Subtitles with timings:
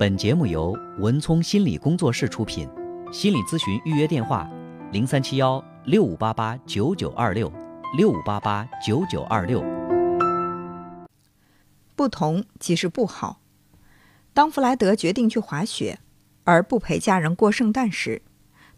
[0.00, 2.66] 本节目由文聪心理工作室出品，
[3.12, 4.50] 心理咨询预约电话：
[4.92, 7.52] 零三七幺六五八八九九二六
[7.98, 9.62] 六五八八九九二六。
[11.94, 13.42] 不同即是不好。
[14.32, 15.98] 当弗莱德决定去滑雪，
[16.44, 18.22] 而不陪家人过圣诞时，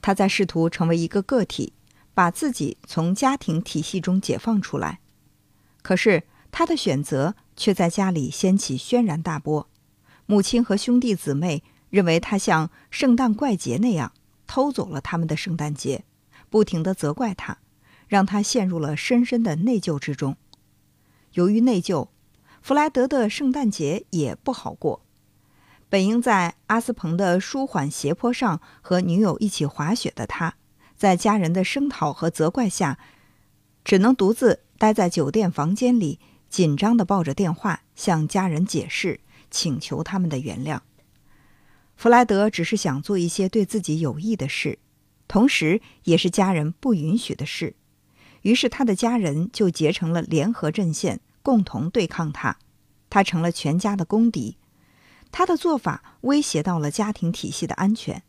[0.00, 1.74] 他在试图成为一个个体，
[2.14, 5.00] 把自己从家庭体系中解放出来。
[5.82, 9.68] 可是他的选择却在家里掀起轩然大波。
[10.30, 14.12] 母亲和兄弟姊妹认为他像圣诞怪杰那样
[14.46, 16.04] 偷走了他们的圣诞节，
[16.48, 17.58] 不停地责怪他，
[18.06, 20.36] 让他陷入了深深的内疚之中。
[21.32, 22.10] 由于内疚，
[22.62, 25.02] 弗莱德的圣诞节也不好过。
[25.88, 30.54] 本应在阿斯彭的舒缓斜坡上和女友一起滑雪的他，
[30.96, 33.00] 在家人的声讨和责怪下，
[33.82, 39.18] 只能独自待在酒店房间里，紧张地抱着电话向家人解释。
[39.50, 40.80] 请求他们的原谅。
[41.96, 44.78] 弗莱德只是想做一些对自己有益的事，
[45.28, 47.76] 同时也是家人不允许的事。
[48.42, 52.56] 于是他的家人就结成了联合阵线，共同对抗他。
[53.10, 54.56] 他成了全家的公敌。
[55.30, 58.22] 他的做法威胁到了家庭体系的安全。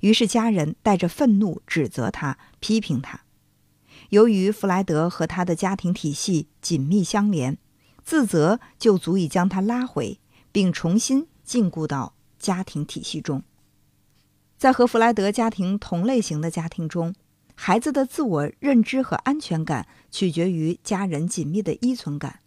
[0.00, 3.22] 于是家人带着愤怒指责他，批评他。
[4.10, 7.56] 由于弗莱德和他的家庭体系紧密相连，
[8.04, 10.20] 自责就足以将他拉回。
[10.56, 13.42] 并重新禁锢到家庭体系中。
[14.56, 17.14] 在和弗莱德家庭同类型的家庭中，
[17.54, 22.40] 孩子的自我认知和安全感取决于家人紧密的依存感。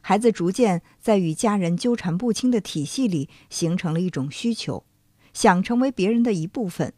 [0.00, 4.84] 孩子逐渐在与家人纠缠不清的体系里形成了一种需求，
[5.32, 6.92] 想成为别人的一部分，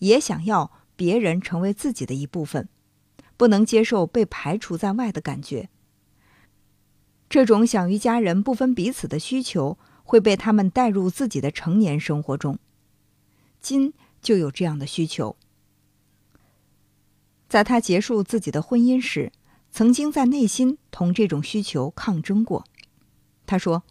[0.00, 2.68] 也想要别人成为自己的一部分，
[3.38, 5.70] 不能接受被排除在外的感觉。
[7.30, 9.78] 这种想与家人不分彼此的需求。
[10.12, 12.58] 会被他们带入自己的成年生活中。
[13.62, 15.36] 金就有这样的需求。
[17.48, 19.32] 在他结束自己的婚姻时，
[19.70, 22.66] 曾经在内心同这种需求抗争过。
[23.46, 23.84] 他说：“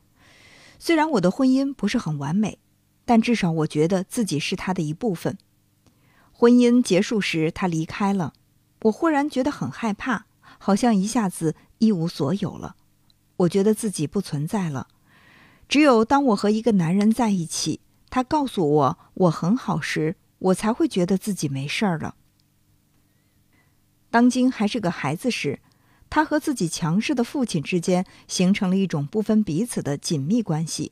[0.78, 2.59] 虽然我的婚姻不是很完美，
[3.03, 5.40] 但至少我觉得自己是他的一部分。”
[6.31, 8.34] 婚姻结束时，他离开了。
[8.84, 10.28] 我忽然觉得很害怕，
[10.59, 12.75] 好像一下子一无所有了。
[13.38, 14.88] 我觉得自己不存在了。
[15.71, 22.15] 只有当我和一个男人在一起，他告诉我我很好时，我才会觉得自己没事儿了。
[24.09, 25.61] 当今还是个孩子时，
[26.09, 30.91] 他和自己强势的父亲之间形成了一种不分彼此的紧密关系。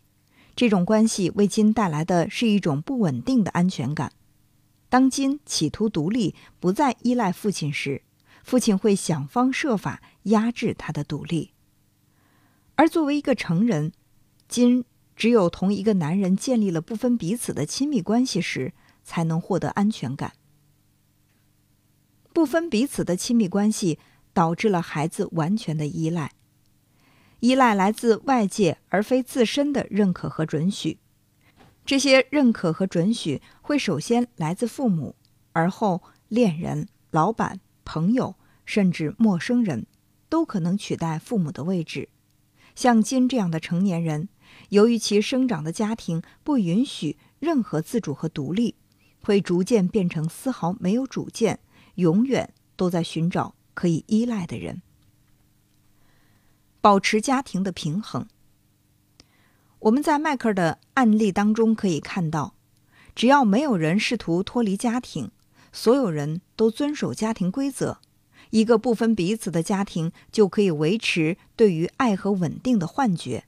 [0.56, 4.14] 这种关系为今带来的是一种不稳定的安全感。
[4.88, 8.04] 当今企图独立，不再依赖父亲时，
[8.46, 11.52] 父亲会想方设法压制他的独立。
[12.76, 13.92] 而作为一个成人，
[14.50, 14.84] 金
[15.16, 18.74] 只有同一个男人建立了不分彼此的亲密关系时，
[19.04, 20.34] 才能获得安全感。
[22.34, 24.00] 不分彼此的亲密关系
[24.34, 26.32] 导致了孩子完全的依赖，
[27.42, 30.98] 依赖来自外界而非自身的认可和准许。
[31.86, 35.16] 这些认可和准许会首先来自父母，
[35.52, 39.86] 而后恋人、老板、朋友，甚至陌生人，
[40.28, 42.10] 都可能取代父母的位置。
[42.74, 44.30] 像金这样的成年人。
[44.70, 48.76] 由于其生长的家庭不允许任何自主和独立，
[49.22, 51.60] 会逐渐变成丝毫没有主见，
[51.96, 54.82] 永远都在寻找可以依赖的人，
[56.82, 58.28] 保持家庭的平衡。
[59.80, 62.54] 我们在迈克尔的案例当中可以看到，
[63.16, 65.32] 只要没有人试图脱离家庭，
[65.72, 68.00] 所有人都遵守家庭规则，
[68.50, 73.46] 一个不分彼此的家庭就可以维持对于爱和稳定的幻觉。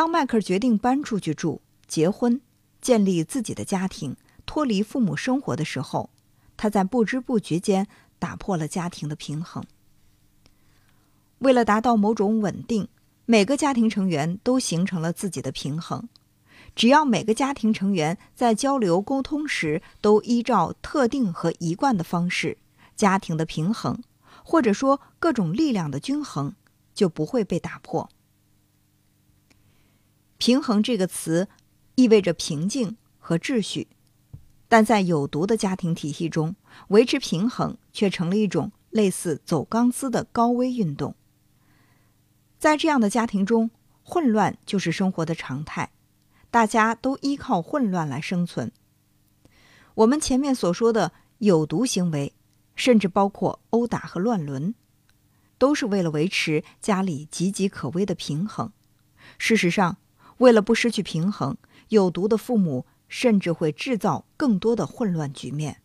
[0.00, 2.40] 当迈克尔决定搬出去住、结婚、
[2.80, 4.16] 建立自己的家庭、
[4.46, 6.08] 脱离父母生活的时候，
[6.56, 7.86] 他在不知不觉间
[8.18, 9.62] 打破了家庭的平衡。
[11.40, 12.88] 为了达到某种稳定，
[13.26, 16.08] 每个家庭成员都形成了自己的平衡。
[16.74, 22.56] 只要每个家庭成员在交流沟通时都依照特定和一贯的方式，
[22.96, 24.02] 家庭的平衡，
[24.42, 26.54] 或者说各种力量的均衡，
[26.94, 28.08] 就不会被打破。
[30.40, 31.48] 平衡这个词
[31.96, 33.88] 意味着平静和秩序，
[34.68, 36.56] 但在有毒的家庭体系中，
[36.88, 41.14] 维持平衡却成了一种类似走钢丝的高危运动。
[42.58, 43.70] 在这样的家庭中，
[44.02, 45.92] 混乱就是生活的常态，
[46.50, 48.72] 大家都依靠混乱来生存。
[49.92, 52.32] 我们前面所说的有毒行为，
[52.74, 54.74] 甚至包括殴打和乱伦，
[55.58, 58.72] 都是为了维持家里岌岌可危的平衡。
[59.36, 59.98] 事实上，
[60.40, 61.56] 为了不失去平衡，
[61.88, 65.82] 有毒的父母甚至会制造更多的混乱局面。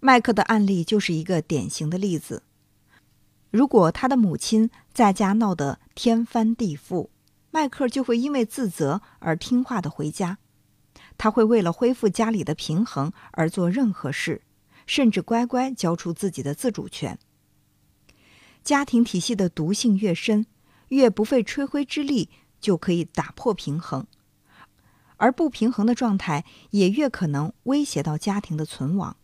[0.00, 2.42] 麦克的案例就是一个典型的例子。
[3.50, 7.08] 如果他的母亲在家闹得天翻地覆，
[7.52, 10.38] 麦克就会因为自责而听话的回家。
[11.16, 14.42] 他会为了恢复家里的平衡而做任何事，
[14.86, 17.18] 甚至乖乖交出自己的自主权。
[18.64, 20.46] 家庭体系的毒性越深，
[20.88, 22.30] 越不费吹灰之力
[22.60, 24.06] 就可以打破平衡，
[25.16, 29.16] 而不平衡的状态也越可能威胁到家庭的存亡。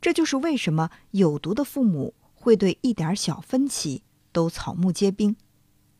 [0.00, 4.02] 这就是为什么有毒的父母会对一点小分歧
[4.32, 5.36] 都草木皆兵，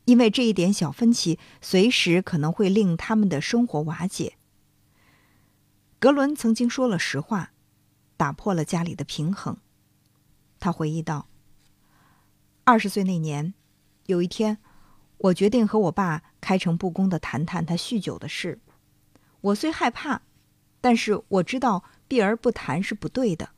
[0.04, 4.36] 因为这一点小分歧随时可能会令他们的生活瓦解。
[5.98, 7.52] 格伦曾经说了实话，
[8.18, 9.56] 打破了家里的平衡。
[10.60, 11.28] 他回忆道。
[12.64, 13.54] 二十岁那年，
[14.06, 14.58] 有一天，
[15.24, 18.60] 我决定和我爸开诚布公的谈谈他酗酒的事。
[19.40, 20.20] 我虽害怕，
[20.82, 23.50] 但是我知道避而不谈是不对的。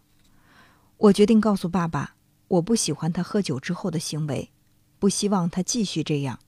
[0.97, 2.15] 我决定告诉爸爸，
[2.47, 4.53] 我不喜欢他喝酒之后的行为，
[5.01, 6.39] 不希望他继续这样。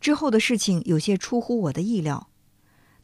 [0.00, 2.28] 之后的事情有些出乎我的意料。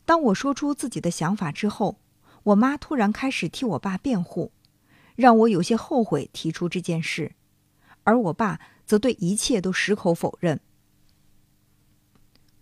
[0.04, 1.98] 当我说出自己的想法之后，
[2.44, 4.52] 我妈突然开始替我爸辩护，
[5.16, 7.32] 让我有些后悔提出这件事。
[8.04, 10.60] 而我爸则对一切都矢口否认。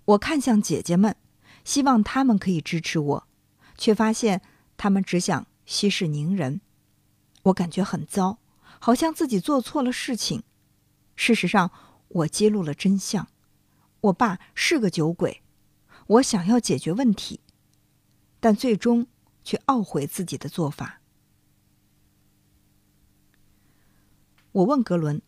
[0.04, 1.16] 我看向姐姐们，
[1.64, 3.28] 希望她们可以支持我，
[3.76, 4.42] 却发现
[4.76, 6.60] 她们只想息事宁人。
[7.44, 8.38] 我感觉很糟，
[8.80, 10.42] 好像自己做错了事情。
[11.14, 11.70] 事实上，
[12.08, 13.28] 我揭露了真相：
[14.00, 15.42] 我爸是个酒鬼。
[16.08, 17.40] 我想要解决问题，
[18.40, 19.06] 但最终
[19.44, 21.00] 却懊悔自己的做法。
[24.50, 25.22] 我问格伦。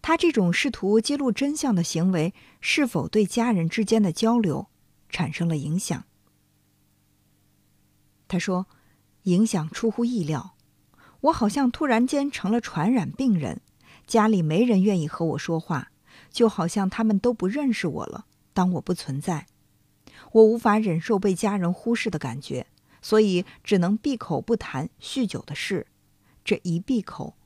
[0.00, 4.68] 他这种试图揭露真相的行为，是否对家人之间的交流
[5.08, 6.04] 产生了影响？
[8.26, 8.66] 他说
[9.24, 10.54] ：“影响出乎意料，
[11.22, 13.60] 我好像突然间成了传染病人，
[14.06, 15.90] 家里没人愿意和我说话，
[16.30, 18.26] 就好像他们都不认识我了。
[18.52, 19.46] 当我不存在，
[20.32, 22.66] 我无法忍受被家人忽视的感觉，
[23.02, 25.86] 所以只能闭口不谈酗酒的事。
[26.44, 27.36] 这一闭口，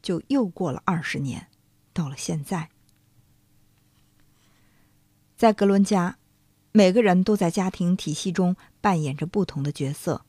[0.00, 1.48] 就又过了二十年。”
[2.00, 2.70] 到了现在，
[5.36, 6.16] 在格伦家，
[6.72, 10.24] 每个人都在家庭体系中扮演着不同的角色。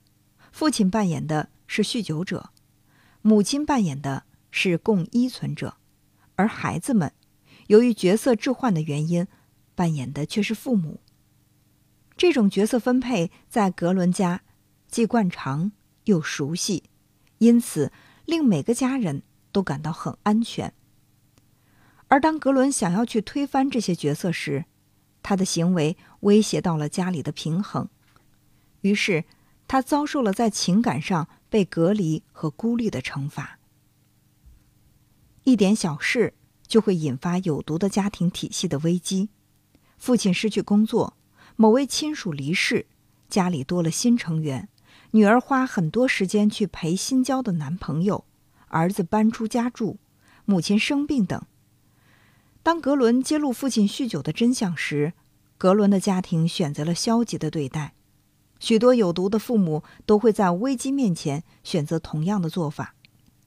[0.52, 2.50] 父亲扮演的是酗酒者，
[3.22, 5.78] 母亲扮演的是共依存者，
[6.36, 7.14] 而孩子们
[7.68, 9.26] 由于角色置换的原因，
[9.74, 11.00] 扮演的却是父母。
[12.18, 14.42] 这种角色分配在格伦家
[14.90, 15.72] 既惯常
[16.04, 16.84] 又熟悉，
[17.38, 17.94] 因此
[18.26, 19.24] 令每个家人
[19.54, 20.74] 都感到很安全。
[22.12, 24.66] 而当格伦想要去推翻这些角色时，
[25.24, 27.88] 他的行为威胁到了家里的平衡，
[28.82, 29.24] 于是
[29.66, 33.60] 他遭受了在情感上被隔离和孤立的惩罚。
[35.46, 36.34] 一点小事
[36.68, 39.30] 就会引发有毒的家庭体系的危机：
[39.98, 41.16] 父亲失去工作，
[41.56, 42.88] 某位亲属离世，
[43.30, 44.68] 家里多了新成员，
[45.12, 48.26] 女儿花很多时间去陪新交的男朋友，
[48.68, 49.98] 儿子搬出家住，
[50.44, 51.42] 母亲生病等。
[52.64, 55.14] 当格伦揭露父亲酗酒的真相时，
[55.58, 57.94] 格伦的家庭选择了消极的对待。
[58.60, 62.94] 许多有毒的父母都会在危机面前选择同样的做法，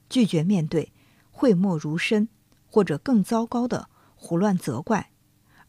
[0.09, 0.91] 拒绝面对，
[1.31, 2.27] 讳莫如深，
[2.69, 5.11] 或者更糟糕的胡乱责怪，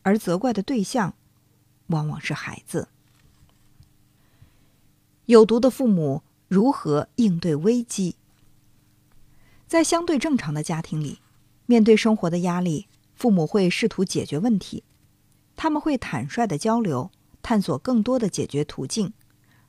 [0.02, 1.14] 而责怪的对象
[1.86, 2.88] 往往是孩子。
[5.26, 8.16] 有毒的父母如何应对危机？
[9.68, 11.20] 在相对正常的家庭里，
[11.66, 12.88] 面对生活的压力。
[13.16, 14.85] 父母会试图解决问题，
[15.56, 17.11] 他们会坦率的交流，
[17.42, 19.14] 探索更多的解决途径。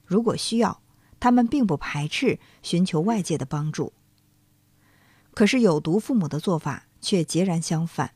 [0.05, 0.81] 如果需要，
[1.19, 3.93] 他们并不排斥寻求外界的帮助。
[5.33, 8.11] 可是有毒父母的做法却截然相反。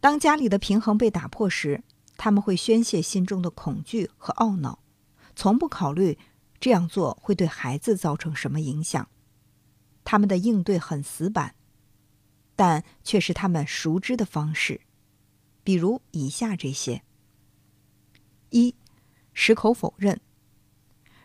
[0.00, 1.82] 当家里的平衡被打破时，
[2.16, 4.78] 他们会宣泄心中的恐惧和懊恼，
[5.34, 6.18] 从不考虑
[6.58, 9.06] 这样做会对孩子造成什么影响。
[10.04, 11.54] 他们的应对很死板。
[12.56, 14.80] 但却是他们熟知的方式，
[15.62, 17.02] 比如以下这些：
[18.50, 18.74] 一、
[19.34, 20.18] 矢口否认，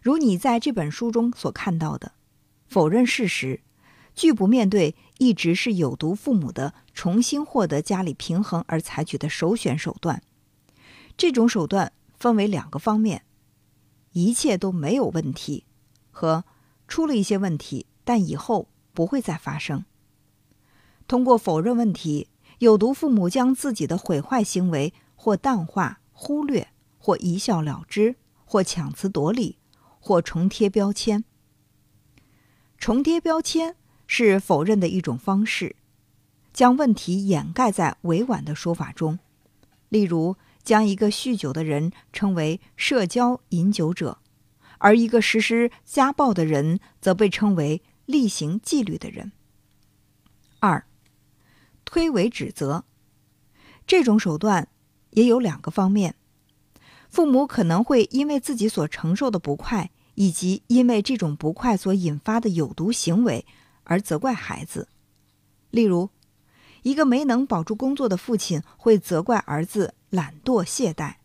[0.03, 2.11] 如你在这本书中所看到的，
[2.67, 3.61] 否认事实，
[4.13, 10.21] 拒不面对，一直是有毒父母的重新获得家里平衡而采取的首选手段。
[11.15, 13.23] 这种手段分为两个方面：
[14.11, 15.65] 一切都没有问题，
[16.09, 16.43] 和
[16.89, 19.85] 出了一些问题，但以后不会再发生。
[21.11, 28.15] 通过否认问题，有毒父母将自己的毁坏行为或淡化忽略或一笑了之，
[28.45, 29.57] 或强词夺理，
[29.99, 31.25] 或重贴标签。
[32.77, 33.75] 重贴标签
[34.07, 35.75] 是否认的一种方式，
[36.53, 39.19] 将问题掩盖在委婉的说法中。
[39.89, 44.19] 例如，将一个酗酒的人称为“社交饮酒者”，
[44.79, 49.33] 而一个实施家暴的人则被称为“例行纪律的人”。
[50.61, 50.85] 二，
[51.91, 52.85] 推诿指责，
[53.85, 54.69] 这种手段
[55.09, 56.15] 也有两个方面：
[57.09, 63.45] 父母可能会因为自己所承受的不快，以及因为这种不快所引发的有毒行为
[63.83, 64.87] 而责怪孩子。
[65.69, 66.09] 例如，
[66.83, 71.15] 一个没能保住工作的父亲会责怪儿子懒惰懈怠，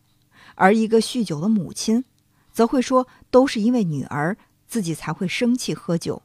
[0.57, 2.05] 而一个酗酒的母亲
[2.51, 6.25] 则会说：“都是因为女儿，自己才会生气喝酒。”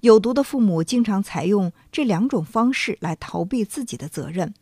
[0.00, 4.54] 有毒的父母经常采用这两种方式来逃避自己的责任，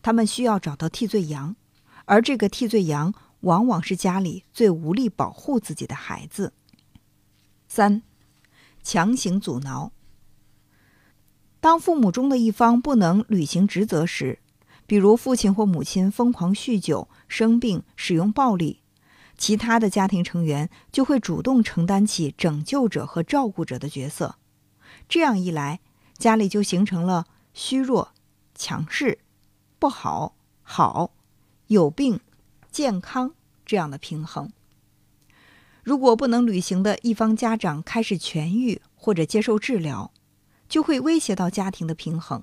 [0.00, 1.56] 他们需要找到替罪羊，
[2.04, 6.52] 而这个替罪羊往往是家里最无力保护自己的孩子。
[7.66, 8.02] 三，
[8.82, 9.90] 强行阻挠。
[11.58, 14.38] 当父母中的一方不能履行职责时，
[14.86, 18.80] 比如父亲或母亲疯狂酗酒、生病、使用暴力，
[19.36, 24.36] 其他的家庭成员就会主动承担起拯救者和照顾者的角色。
[25.12, 25.80] 这样一来，
[26.16, 28.14] 家里就形成了虚弱、
[28.54, 29.18] 强势、
[29.78, 31.12] 不好、好、
[31.66, 32.18] 有病、
[32.70, 33.34] 健康
[33.66, 34.50] 这样的平衡。
[35.82, 40.10] 如果不能履行的一方家长开始痊愈或者接受治疗，
[40.66, 42.42] 就会威胁到家庭的平衡。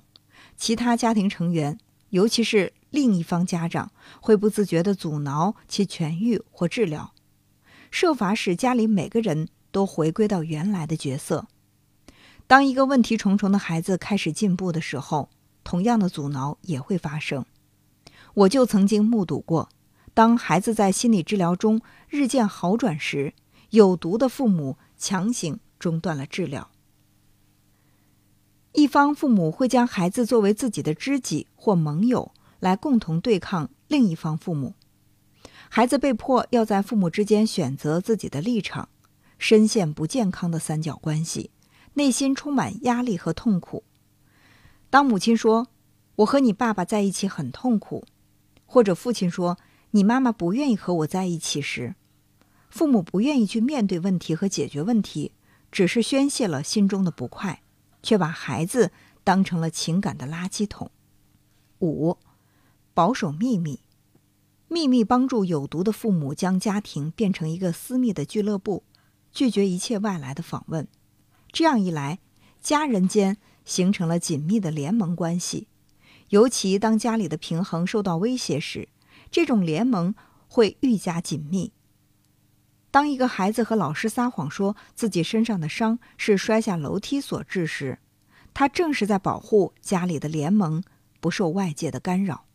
[0.56, 1.76] 其他家庭成员，
[2.10, 7.12] 尤其是另一方家长，会不自觉地阻挠其痊愈或治疗，
[7.90, 11.48] 设法使家里每个人都回归到原来的角色。
[12.50, 15.30] 当一个问题重重的孩子开始进步的时候，
[15.62, 17.46] 同样的阻挠也会发生。
[18.34, 19.68] 我就曾经目睹过，
[20.14, 23.34] 当孩子在心理治疗中日渐好转时，
[23.70, 26.72] 有毒的父母强行中断了治疗。
[28.72, 34.74] 一方父母会将孩子作为自己的知己或盟友，来共同对抗另一方父母。
[35.68, 38.88] 孩子被迫要在父母之间选择自己的立场，
[39.38, 41.52] 深陷不健康的三角关系。
[41.94, 43.84] 内心充满压力和痛苦。
[44.88, 45.68] 当母亲说
[46.16, 48.04] “我和你爸爸在一起很痛苦”，
[48.66, 49.58] 或者父亲说
[49.92, 51.94] “你妈妈不愿意和我在一起”时，
[52.68, 55.32] 父母不愿意去面对问题和解决问题，
[55.72, 57.62] 只是宣泄了心中的不快，
[58.02, 58.92] 却把孩子
[59.24, 60.90] 当成了情感的垃圾桶。
[61.80, 62.16] 五、
[62.94, 63.80] 保守秘密，
[64.68, 68.84] 秘密帮助有毒的父母将家庭变成一个私密的俱乐部，
[69.32, 70.86] 拒绝一切外来的访问。
[71.52, 72.18] 这样一来，
[72.60, 75.68] 家人间形成了紧密的联盟关系。
[76.28, 78.88] 尤其当家里的平衡受到威胁时，
[79.30, 80.14] 这种联盟
[80.48, 81.72] 会愈加紧密。
[82.90, 88.00] 当一个孩子和老师撒谎说自己身上的伤是摔下楼梯所致时，
[88.52, 90.82] 他正是在保护家里的联盟
[91.20, 92.46] 不受外界的干扰。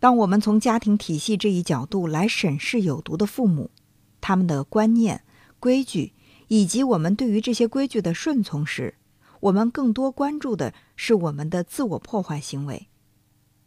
[0.00, 3.70] 当我们从家庭体系这一角度来审视有毒的父母，
[4.22, 5.22] 他们的观念、
[5.60, 6.13] 规矩。
[6.48, 8.94] 以及我们对于这些规矩的顺从时，
[9.40, 12.88] 我们更多关注的是我们的自我破坏行为。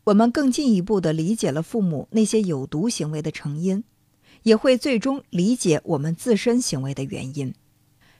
[0.05, 3.83] 我们更进一步的理解了父母那些有毒行为的成因，
[4.43, 7.53] 也会最终理解我们自身行为的原因。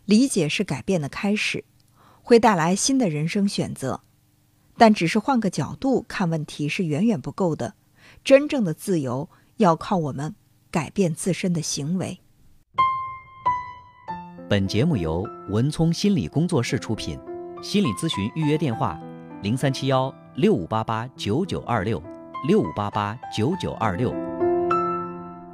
[0.06, 1.64] 理解是改变的开始，
[2.22, 4.02] 会带来新的人生选择。
[4.78, 7.74] 但只是换个角度看问题是远远不够的。
[8.24, 10.36] 真正的自由要靠我们
[10.70, 12.20] 改变自身的行为。
[14.50, 17.20] 本节目由文聪心理工作室出品，
[17.62, 18.98] 心理咨询预约电话：
[19.42, 22.02] 零三七幺六五八八九九二六
[22.48, 24.27] 六五八八九九二六。